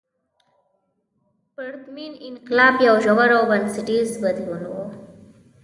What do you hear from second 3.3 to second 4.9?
او بنسټیز بدلون و.